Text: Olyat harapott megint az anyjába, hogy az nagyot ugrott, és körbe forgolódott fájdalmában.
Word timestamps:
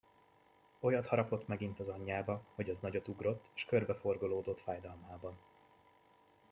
Olyat 0.79 1.07
harapott 1.07 1.47
megint 1.47 1.79
az 1.79 1.87
anyjába, 1.87 2.41
hogy 2.55 2.69
az 2.69 2.79
nagyot 2.79 3.07
ugrott, 3.07 3.45
és 3.55 3.65
körbe 3.65 3.93
forgolódott 3.93 4.59
fájdalmában. 4.59 5.37